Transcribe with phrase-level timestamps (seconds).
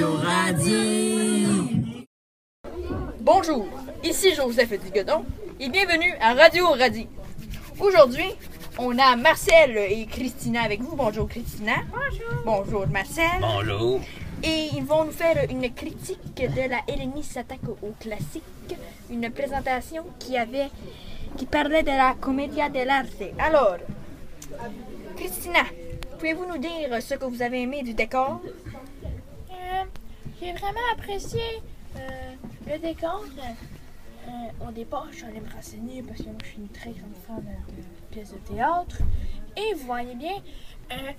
[0.00, 0.78] Radio.
[3.20, 3.66] Bonjour,
[4.02, 5.26] ici Joseph Digodon
[5.60, 7.08] et bienvenue à Radio Radis.
[7.78, 8.34] Aujourd'hui,
[8.78, 10.96] on a Marcel et Christina avec vous.
[10.96, 11.74] Bonjour Christina.
[11.92, 12.42] Bonjour.
[12.46, 13.26] Bonjour Marcel.
[13.42, 14.00] Bonjour.
[14.42, 18.42] Et ils vont nous faire une critique de la Hélénie s'attaque au classique,
[19.10, 20.70] une présentation qui avait
[21.36, 23.22] qui parlait de la commedia dell'arte.
[23.38, 23.76] Alors,
[25.16, 25.64] Christina,
[26.18, 28.40] pouvez-vous nous dire ce que vous avez aimé du décor?
[30.42, 31.62] J'ai vraiment apprécié
[31.96, 32.00] euh,
[32.66, 33.24] le décor.
[33.38, 36.90] Euh, au départ, je suis allée me renseigner parce que moi, je suis une très
[36.90, 37.82] grande fan de
[38.12, 38.98] pièces de théâtre.
[39.56, 40.34] Et vous voyez bien,
[40.90, 41.12] euh,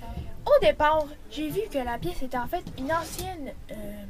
[0.46, 4.04] au départ, j'ai vu que la pièce était en fait une ancienne euh,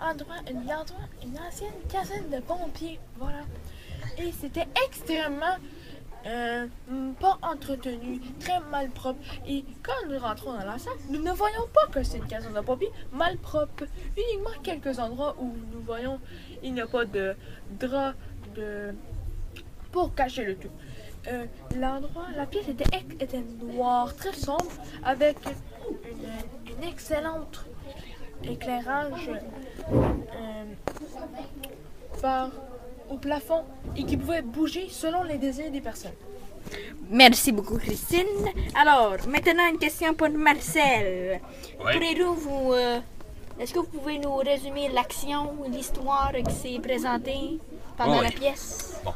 [0.00, 3.00] endroit, une, endroit, une ancienne caserne de pompiers.
[3.18, 3.40] Voilà.
[4.18, 5.56] Et c'était extrêmement
[6.26, 6.66] euh,
[7.20, 9.20] pas entretenu, très mal propre.
[9.46, 12.54] Et quand nous rentrons dans la salle, nous ne voyons pas que c'est une caserne
[12.54, 13.84] de pompiers mal propre.
[14.16, 16.20] Uniquement quelques endroits où nous voyons
[16.62, 17.36] il n'y a pas de
[17.78, 18.14] drap
[18.56, 18.94] de...
[19.92, 20.70] pour cacher le tout.
[21.28, 24.70] Euh, L'endroit, la pièce était noire, très sombre,
[25.02, 27.64] avec une, une excellente
[28.42, 29.30] éclairage
[29.92, 30.64] euh,
[32.20, 32.50] par
[33.10, 33.62] au plafond
[33.96, 36.12] et qui pouvait bouger selon les désirs des personnes.
[37.10, 38.26] Merci beaucoup Christine.
[38.74, 41.40] Alors, maintenant une question pour Marcel.
[41.78, 42.72] Pourriez-vous vous...
[42.72, 42.98] euh,
[43.60, 47.58] Est-ce que vous pouvez nous résumer l'action, l'histoire qui s'est présentée
[47.98, 48.24] pendant Oui.
[48.24, 48.98] la pièce?
[49.04, 49.12] Bon,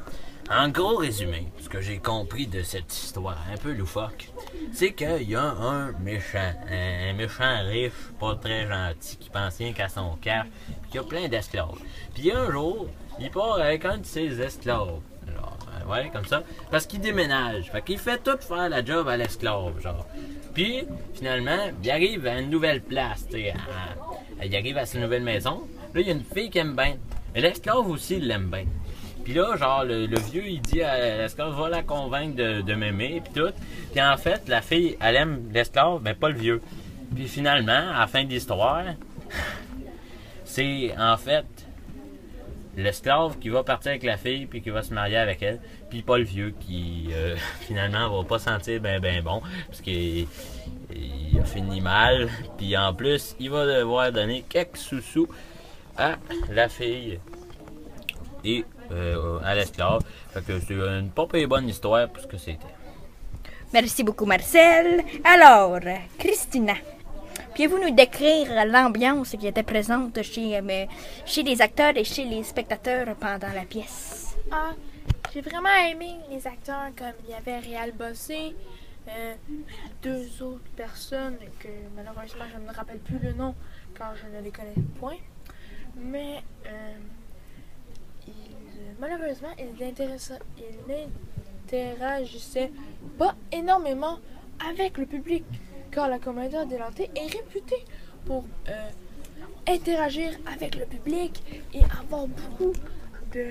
[0.50, 4.30] en gros résumé, ce que j'ai compris de cette histoire un peu loufoque,
[4.72, 9.72] c'est qu'il y a un méchant, un méchant riche, pas très gentil, qui pense rien
[9.72, 10.46] qu'à son cash,
[10.82, 11.78] puis qui a plein d'esclaves.
[12.14, 12.86] Puis un jour,
[13.20, 15.00] il part avec un de ses esclaves.
[15.26, 16.42] Genre, euh, ouais, comme ça.
[16.70, 17.70] Parce qu'il déménage.
[17.70, 20.06] Fait qu'il fait tout faire la job à l'esclave, genre.
[20.54, 23.54] Puis, finalement, il arrive à une nouvelle place, tu sais.
[24.42, 25.62] Il arrive à sa nouvelle maison.
[25.94, 26.96] Là, il y a une fille qui aime bien.
[27.34, 28.64] Mais l'esclave aussi, il l'aime bien.
[29.28, 33.20] Puis là, genre, le, vieux, il dit à l'esclave, va la convaincre de, de m'aimer,
[33.22, 33.52] puis tout.
[33.92, 36.62] Puis en fait, la fille, elle aime l'esclave, mais pas le vieux.
[37.14, 38.84] Puis finalement, à la fin de l'histoire,
[40.46, 41.44] c'est en fait
[42.74, 45.60] l'esclave qui va partir avec la fille, puis qui va se marier avec elle,
[45.90, 50.26] puis pas le vieux qui, euh, finalement, va pas sentir ben ben bon, parce qu'il
[50.90, 55.28] il a fini mal, puis en plus, il va devoir donner quelques sous-sous
[55.98, 56.16] à
[56.50, 57.18] la fille
[58.44, 60.02] et euh, à l'esclave.
[60.30, 62.74] Fait que c'est une pas très bonne histoire pour ce que c'était.
[63.72, 65.04] Merci beaucoup Marcel.
[65.24, 65.78] Alors,
[66.18, 66.74] Christina,
[67.54, 70.86] pouvez-vous nous décrire l'ambiance qui était présente chez, euh,
[71.26, 74.36] chez les acteurs et chez les spectateurs pendant la pièce?
[74.50, 74.72] Ah,
[75.34, 78.54] j'ai vraiment aimé les acteurs comme il y avait Réal Bossé,
[79.08, 79.34] euh,
[80.02, 83.54] deux autres personnes que malheureusement je ne me rappelle plus le nom
[83.94, 85.18] car je ne les connais point.
[85.96, 86.94] Mais euh,
[89.00, 89.72] malheureusement ils
[91.70, 92.72] n'interagissaient
[93.18, 94.18] pas énormément
[94.70, 95.44] avec le public
[95.90, 97.84] car la comédie dell'arte est réputée
[98.26, 98.90] pour euh,
[99.66, 101.42] interagir avec le public
[101.74, 102.72] et avoir beaucoup
[103.32, 103.48] de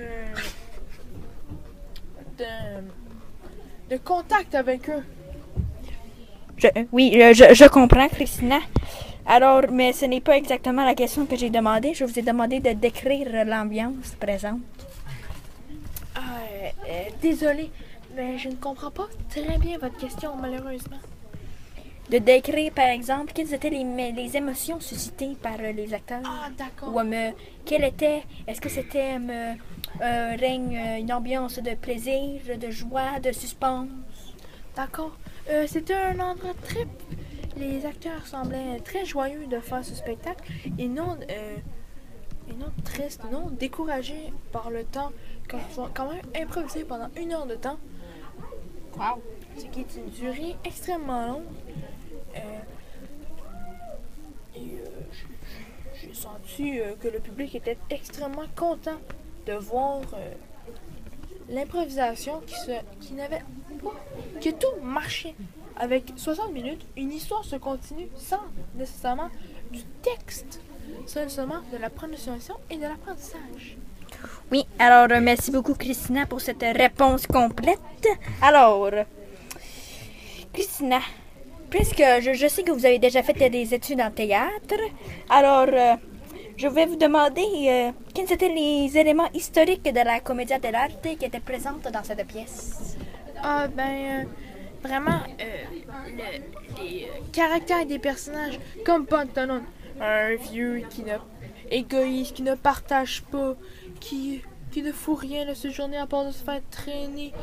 [4.03, 5.03] contact avec eux.
[6.91, 8.59] Oui, je, je- comprends, Christina.
[9.25, 11.93] Alors, mais ce n'est pas exactement la question que j'ai demandé.
[11.93, 14.59] Je vous ai demandé de décrire l'ambiance présente.
[16.87, 17.71] Euh, euh, désolé,
[18.15, 20.97] mais je ne comprends pas très bien votre question, malheureusement.
[22.09, 26.21] De décrire, par exemple, quelles étaient les, émotions suscitées par euh, les acteurs.
[26.23, 26.95] Ah, d'accord.
[26.95, 27.31] Ou euh,
[27.65, 29.17] quelle était, est-ce que c'était
[30.01, 33.89] un règne, euh, une ambiance de plaisir, de joie, de suspense?
[34.75, 35.17] D'accord.
[35.65, 36.85] C'était un endroit très.
[37.57, 40.43] Les acteurs semblaient très joyeux de faire ce spectacle
[40.77, 41.17] et non,
[42.49, 45.11] et non tristes, non découragés par le temps,
[45.51, 47.77] ils ont quand même improvisé pendant une heure de temps.
[48.97, 49.21] Wow.
[49.57, 51.43] ce qui est une durée extrêmement longue.
[52.35, 52.39] Euh,
[54.55, 54.85] et euh,
[56.01, 58.97] j'ai- senti euh, que le public était extrêmement content
[59.45, 60.01] de voir
[61.49, 62.71] l'improvisation qui, se,
[63.01, 63.41] qui n'avait
[63.83, 63.93] pas,
[64.41, 65.35] que tout marchait.
[65.79, 68.41] Avec 60 minutes, une histoire se continue sans
[68.75, 69.29] nécessairement
[69.71, 70.59] du texte,
[71.05, 73.77] seulement de la prononciation et de l'apprentissage.
[74.51, 78.07] Oui, alors euh, merci beaucoup Christina pour cette réponse complète.
[78.41, 78.89] Alors,
[80.53, 80.99] Christina,
[81.69, 84.75] puisque je, je sais que vous avez déjà fait des études en théâtre,
[85.29, 85.95] alors euh,
[86.55, 91.25] je vais vous demander euh, quels étaient les éléments historiques de la Commedia dell'arte qui
[91.25, 92.95] étaient présents dans cette pièce?
[93.43, 94.27] Ah ben
[94.81, 99.61] vraiment le- les caractères des personnages comme Pantalon,
[100.01, 101.13] un vieux qui ne
[101.71, 103.55] égoïste, qui ne partage pas,
[103.99, 104.41] qui,
[104.71, 107.33] qui ne fout rien de cette journée à part de se faire traîner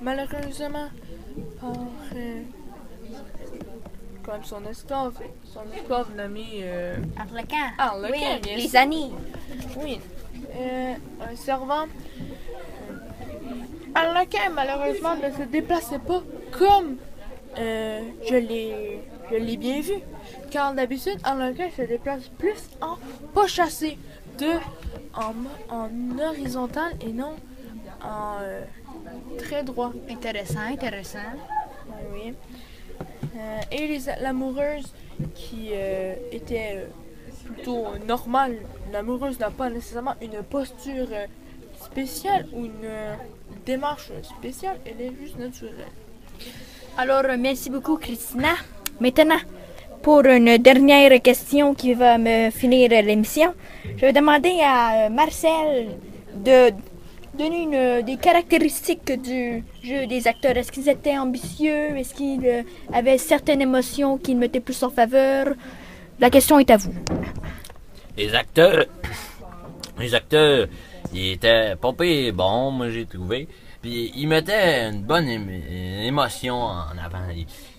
[0.00, 0.88] malheureusement
[1.60, 1.72] par
[2.16, 2.42] euh,
[4.24, 5.14] comme son esclave,
[5.44, 7.72] son esclave nommé euh, Arlequin.
[7.78, 8.80] Arlequin, Oui, bien les sûr.
[8.80, 9.12] amis.
[9.82, 10.00] oui,
[10.56, 10.94] euh,
[11.28, 11.86] un servant.
[13.94, 16.22] Arlequin malheureusement ne se déplaçait pas
[16.56, 16.96] comme
[17.58, 19.00] euh, je l'ai
[19.32, 19.94] je l'ai bien vu.
[20.50, 22.96] Car d'habitude, Arlequin se déplace plus en
[23.34, 23.98] pas chassé,
[24.38, 24.52] de
[25.14, 25.34] en,
[25.74, 27.34] en horizontal et non
[28.02, 28.64] en euh,
[29.38, 29.92] très droit.
[30.10, 31.18] Intéressant, intéressant.
[32.12, 32.34] Oui.
[33.36, 34.92] Euh, et les, l'amoureuse
[35.34, 36.86] qui euh, était
[37.44, 38.56] plutôt normale.
[38.92, 41.08] L'amoureuse n'a pas nécessairement une posture
[41.80, 42.90] spéciale ou une
[43.64, 45.92] démarche spéciale, elle est juste naturelle.
[46.96, 48.54] Alors, merci beaucoup, Christina.
[49.02, 49.40] Maintenant,
[50.00, 53.52] pour une dernière question qui va me finir l'émission,
[53.96, 55.88] je vais demander à euh, Marcel
[56.36, 56.70] de
[57.36, 60.56] donner une, des caractéristiques du jeu des acteurs.
[60.56, 61.96] Est-ce qu'ils étaient ambitieux?
[61.96, 62.62] Est-ce qu'ils euh,
[62.92, 65.46] avaient certaines émotions qui mettaient plus en faveur?
[66.20, 66.94] La question est à vous.
[68.16, 68.84] Les acteurs,
[69.98, 70.68] les acteurs,
[71.12, 73.48] ils étaient pas bons, moi j'ai trouvé.
[73.82, 77.26] Puis ils mettaient une bonne émotion en avant.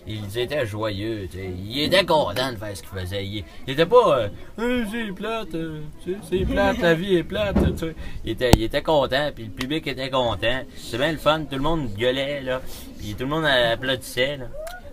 [0.06, 1.50] Ils, étaient joyeux, tu sais.
[1.66, 3.24] Ils étaient contents de faire ce qu'ils faisaient.
[3.24, 4.28] Ils, étaient pas, euh,
[4.58, 5.80] Euh, c'est plate, euh,
[6.28, 7.94] c'est plate, la vie est plate, tu sais.
[8.22, 10.60] Ils étaient, ils étaient contents, puis le public était content.
[10.76, 12.60] C'est bien le fun, tout le monde gueulait, là.
[12.98, 14.44] Puis tout le monde applaudissait, là.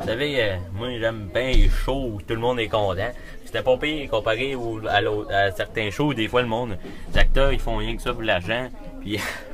[0.01, 3.11] Vous savez, euh, moi j'aime bien les shows où tout le monde est content.
[3.45, 4.55] C'était pas pire comparé
[4.89, 6.77] à, à certains shows des fois le monde,
[7.13, 8.69] les acteurs ils font rien que ça pour l'argent.
[9.01, 9.19] Puis,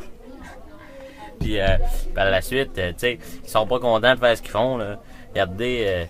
[1.40, 1.78] puis euh,
[2.16, 4.78] par la suite, euh, tu sais, ils sont pas contents de faire ce qu'ils font.
[4.78, 5.00] Là.
[5.30, 6.06] Regardez, euh,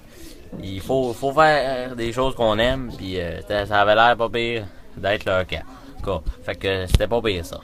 [0.61, 2.91] il faut, faut faire des choses qu'on aime.
[2.97, 4.65] Puis euh, ça avait l'air pas pire
[4.95, 5.63] d'être leur cas.
[6.03, 7.59] Cas, fait que c'était pas pire ça.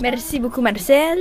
[0.00, 1.18] Merci beaucoup, Marcel.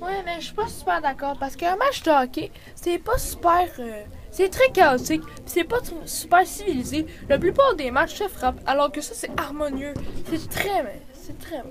[0.00, 3.68] Ouais, mais je suis pas super d'accord parce qu'un match de hockey, c'est pas super.
[3.78, 7.06] euh, c'est très chaotique, pis c'est pas super civilisé.
[7.28, 9.92] La plupart des matchs se frappent, alors que ça, c'est harmonieux.
[10.30, 10.82] C'est très.
[10.82, 11.62] mais C'est très.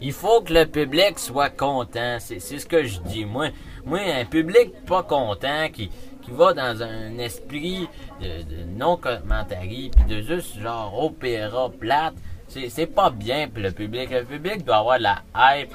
[0.00, 2.18] Il faut que le public soit content.
[2.18, 3.24] C'est ce que je dis.
[3.24, 3.48] Moi,
[3.84, 5.90] moi un public pas content qui,
[6.28, 7.88] va dans un esprit
[8.20, 12.14] de, non-commentary puis de juste genre opéra plate,
[12.48, 14.10] c'est pas bien pour le public.
[14.10, 15.72] Le public doit avoir de la hype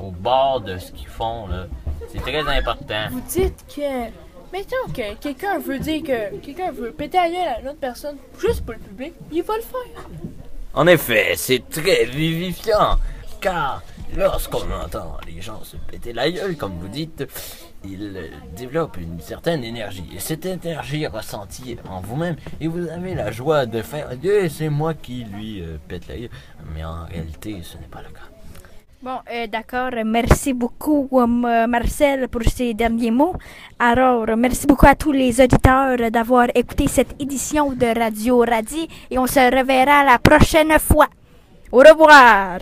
[0.00, 1.48] au bord de ce qu'ils font.
[1.48, 1.66] là.
[2.08, 3.08] C'est très important.
[3.10, 4.10] Vous dites que.
[4.52, 8.18] Mettons que quelqu'un veut dire que quelqu'un veut péter à gueule à une autre personne
[8.38, 10.06] juste pour le public, il va le faire.
[10.74, 12.98] En effet, c'est très vivifiant,
[13.42, 13.82] car
[14.16, 17.24] lorsqu'on entend les gens se péter la gueule, comme vous dites,
[17.84, 20.08] ils développent une certaine énergie.
[20.16, 24.70] Et cette énergie ressentie en vous-même, et vous avez la joie de faire Eh, c'est
[24.70, 26.30] moi qui lui euh, pète la gueule.
[26.74, 28.31] Mais en réalité, ce n'est pas le cas.
[29.02, 29.90] Bon, euh, d'accord.
[30.04, 33.34] Merci beaucoup, euh, Marcel, pour ces derniers mots.
[33.76, 39.18] Alors, merci beaucoup à tous les auditeurs d'avoir écouté cette édition de Radio Radis et
[39.18, 41.08] on se reverra la prochaine fois.
[41.72, 42.60] Au revoir.